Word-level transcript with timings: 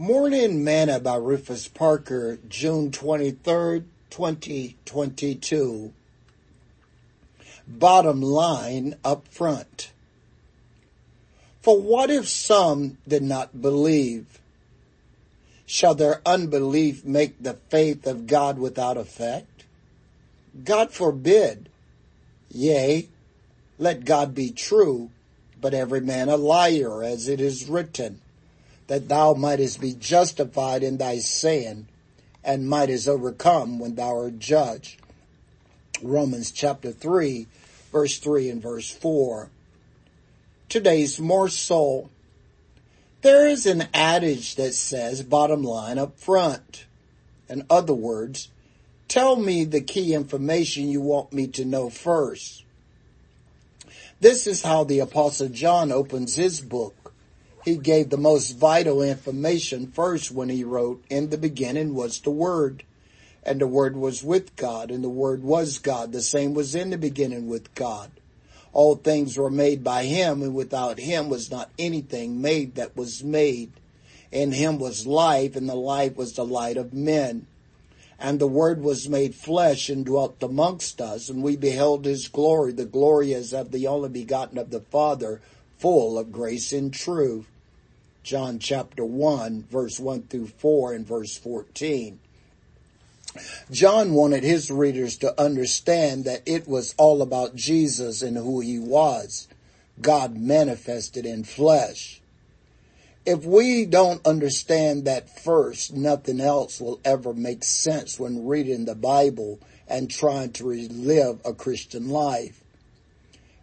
Morning 0.00 0.64
Manna 0.64 0.98
by 0.98 1.16
Rufus 1.16 1.68
Parker, 1.68 2.38
June 2.48 2.90
23rd, 2.90 3.84
2022. 4.08 5.92
Bottom 7.68 8.22
line 8.22 8.94
up 9.04 9.28
front. 9.28 9.92
For 11.60 11.78
what 11.78 12.08
if 12.08 12.26
some 12.26 12.96
did 13.06 13.22
not 13.22 13.60
believe? 13.60 14.40
Shall 15.66 15.94
their 15.94 16.22
unbelief 16.24 17.04
make 17.04 17.42
the 17.42 17.58
faith 17.68 18.06
of 18.06 18.26
God 18.26 18.58
without 18.58 18.96
effect? 18.96 19.66
God 20.64 20.92
forbid. 20.92 21.68
Yea, 22.50 23.06
let 23.78 24.06
God 24.06 24.34
be 24.34 24.50
true, 24.50 25.10
but 25.60 25.74
every 25.74 26.00
man 26.00 26.30
a 26.30 26.38
liar, 26.38 27.04
as 27.04 27.28
it 27.28 27.38
is 27.38 27.68
written, 27.68 28.22
that 28.90 29.08
thou 29.08 29.34
mightest 29.34 29.80
be 29.80 29.92
justified 29.92 30.82
in 30.82 30.96
thy 30.96 31.16
saying, 31.18 31.86
and 32.42 32.68
mightest 32.68 33.06
overcome 33.06 33.78
when 33.78 33.94
thou 33.94 34.18
art 34.18 34.40
judged. 34.40 35.00
Romans 36.02 36.50
chapter 36.50 36.90
3, 36.90 37.46
verse 37.92 38.18
3 38.18 38.50
and 38.50 38.60
verse 38.60 38.90
4. 38.90 39.48
Today's 40.68 41.20
morsel. 41.20 42.10
There 43.22 43.46
is 43.46 43.64
an 43.64 43.86
adage 43.94 44.56
that 44.56 44.74
says 44.74 45.22
bottom 45.22 45.62
line 45.62 45.96
up 45.96 46.18
front. 46.18 46.86
In 47.48 47.64
other 47.70 47.94
words, 47.94 48.48
tell 49.06 49.36
me 49.36 49.62
the 49.62 49.82
key 49.82 50.14
information 50.14 50.88
you 50.88 51.00
want 51.00 51.32
me 51.32 51.46
to 51.46 51.64
know 51.64 51.90
first. 51.90 52.64
This 54.18 54.48
is 54.48 54.64
how 54.64 54.82
the 54.82 54.98
apostle 54.98 55.48
John 55.48 55.92
opens 55.92 56.34
his 56.34 56.60
book. 56.60 56.96
He 57.64 57.76
gave 57.76 58.08
the 58.08 58.16
most 58.16 58.52
vital 58.52 59.02
information 59.02 59.88
first 59.88 60.30
when 60.30 60.48
he 60.48 60.64
wrote, 60.64 61.04
in 61.10 61.30
the 61.30 61.38
beginning 61.38 61.94
was 61.94 62.20
the 62.20 62.30
word, 62.30 62.84
and 63.42 63.60
the 63.60 63.66
word 63.66 63.96
was 63.96 64.24
with 64.24 64.56
God, 64.56 64.90
and 64.90 65.04
the 65.04 65.10
word 65.10 65.42
was 65.42 65.78
God. 65.78 66.12
The 66.12 66.22
same 66.22 66.54
was 66.54 66.74
in 66.74 66.90
the 66.90 66.98
beginning 66.98 67.48
with 67.48 67.74
God. 67.74 68.10
All 68.72 68.94
things 68.94 69.36
were 69.36 69.50
made 69.50 69.82
by 69.84 70.04
him, 70.04 70.42
and 70.42 70.54
without 70.54 70.98
him 70.98 71.28
was 71.28 71.50
not 71.50 71.70
anything 71.78 72.40
made 72.40 72.76
that 72.76 72.96
was 72.96 73.22
made. 73.22 73.72
In 74.30 74.52
him 74.52 74.78
was 74.78 75.06
life, 75.06 75.56
and 75.56 75.68
the 75.68 75.74
life 75.74 76.16
was 76.16 76.34
the 76.34 76.44
light 76.44 76.76
of 76.76 76.94
men. 76.94 77.46
And 78.18 78.38
the 78.38 78.46
word 78.46 78.82
was 78.82 79.08
made 79.08 79.34
flesh 79.34 79.88
and 79.88 80.04
dwelt 80.04 80.42
amongst 80.42 81.00
us, 81.00 81.28
and 81.28 81.42
we 81.42 81.56
beheld 81.56 82.04
his 82.04 82.28
glory, 82.28 82.72
the 82.72 82.84
glory 82.84 83.34
as 83.34 83.52
of 83.52 83.70
the 83.70 83.86
only 83.86 84.10
begotten 84.10 84.56
of 84.58 84.70
the 84.70 84.80
Father, 84.80 85.40
full 85.80 86.18
of 86.18 86.32
grace 86.32 86.72
and 86.72 86.92
truth. 86.92 87.46
John 88.22 88.58
chapter 88.58 89.04
1, 89.04 89.64
verse 89.70 89.98
1 89.98 90.22
through 90.22 90.48
4 90.48 90.92
and 90.94 91.06
verse 91.06 91.36
14. 91.36 92.20
John 93.70 94.12
wanted 94.12 94.42
his 94.42 94.70
readers 94.70 95.16
to 95.18 95.40
understand 95.40 96.24
that 96.24 96.42
it 96.46 96.68
was 96.68 96.94
all 96.98 97.22
about 97.22 97.54
Jesus 97.54 98.22
and 98.22 98.36
who 98.36 98.60
he 98.60 98.78
was. 98.78 99.48
God 100.00 100.36
manifested 100.36 101.24
in 101.24 101.44
flesh 101.44 102.20
if 103.26 103.44
we 103.44 103.84
don't 103.84 104.26
understand 104.26 105.04
that 105.04 105.38
first, 105.42 105.92
nothing 105.92 106.40
else 106.40 106.80
will 106.80 107.00
ever 107.04 107.34
make 107.34 107.62
sense 107.62 108.18
when 108.18 108.46
reading 108.46 108.86
the 108.86 108.94
Bible 108.94 109.60
and 109.86 110.10
trying 110.10 110.52
to 110.52 110.64
relive 110.64 111.40
a 111.44 111.52
Christian 111.52 112.08
life. 112.08 112.62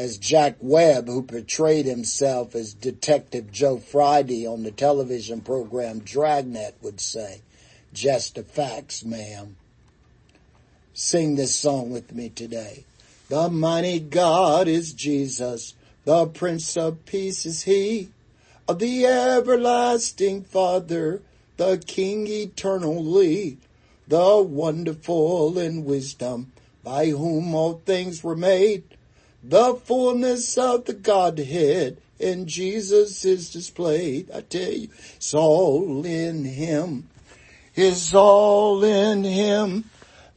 As 0.00 0.16
Jack 0.16 0.56
Webb, 0.60 1.08
who 1.08 1.20
portrayed 1.20 1.84
himself 1.84 2.54
as 2.54 2.72
Detective 2.72 3.52
Joe 3.52 3.76
Friday 3.76 4.46
on 4.46 4.62
the 4.62 4.70
television 4.70 5.42
program 5.42 5.98
Dragnet 5.98 6.74
would 6.80 7.02
say, 7.02 7.42
just 7.92 8.36
the 8.36 8.42
facts, 8.42 9.04
ma'am. 9.04 9.56
Sing 10.94 11.36
this 11.36 11.54
song 11.54 11.90
with 11.90 12.14
me 12.14 12.30
today. 12.30 12.84
The 13.28 13.50
mighty 13.50 14.00
God 14.00 14.68
is 14.68 14.94
Jesus. 14.94 15.74
The 16.06 16.24
Prince 16.28 16.78
of 16.78 17.04
Peace 17.04 17.44
is 17.44 17.64
He 17.64 18.08
of 18.66 18.78
the 18.78 19.04
everlasting 19.04 20.44
Father, 20.44 21.20
the 21.58 21.76
King 21.76 22.26
eternally, 22.26 23.58
the 24.08 24.40
wonderful 24.40 25.58
in 25.58 25.84
wisdom, 25.84 26.52
by 26.82 27.08
whom 27.08 27.54
all 27.54 27.82
things 27.84 28.24
were 28.24 28.34
made, 28.34 28.84
the 29.42 29.74
fullness 29.74 30.56
of 30.58 30.84
the 30.84 30.92
Godhead 30.92 31.98
in 32.18 32.46
Jesus 32.46 33.24
is 33.24 33.50
displayed. 33.50 34.30
I 34.30 34.42
tell 34.42 34.72
you, 34.72 34.88
it's 35.16 35.34
all 35.34 36.04
in 36.04 36.44
Him. 36.44 37.08
It's 37.74 38.14
all 38.14 38.84
in 38.84 39.24
Him. 39.24 39.84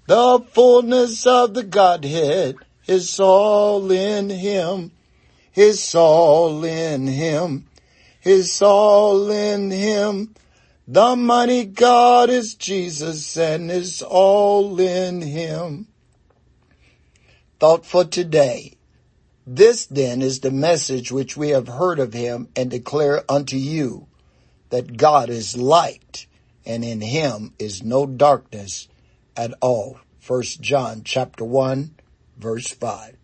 The 0.07 0.45
fullness 0.51 1.25
of 1.25 1.53
the 1.53 1.63
Godhead 1.63 2.57
is 2.87 3.19
all 3.19 3.91
in 3.91 4.29
Him. 4.29 4.91
It's 5.55 5.93
all 5.95 6.63
in 6.63 7.07
Him 7.07 7.65
is 8.23 8.61
all 8.61 9.29
in 9.29 9.71
him. 9.71 10.33
The 10.87 11.15
mighty 11.15 11.65
God 11.65 12.29
is 12.29 12.55
Jesus 12.55 13.37
and 13.37 13.71
is 13.71 14.01
all 14.01 14.79
in 14.79 15.21
him. 15.21 15.87
Thought 17.59 17.85
for 17.85 18.03
today. 18.03 18.73
This 19.45 19.85
then 19.85 20.21
is 20.21 20.39
the 20.39 20.51
message 20.51 21.11
which 21.11 21.35
we 21.35 21.49
have 21.49 21.67
heard 21.67 21.99
of 21.99 22.13
him 22.13 22.47
and 22.55 22.71
declare 22.71 23.23
unto 23.29 23.57
you 23.57 24.07
that 24.69 24.95
God 24.95 25.29
is 25.29 25.57
light 25.57 26.27
and 26.65 26.83
in 26.85 27.01
him 27.01 27.53
is 27.59 27.83
no 27.83 28.05
darkness 28.05 28.87
at 29.35 29.53
all. 29.61 29.99
First 30.19 30.61
John 30.61 31.01
chapter 31.03 31.43
1 31.43 31.93
verse 32.37 32.69
5. 32.69 33.17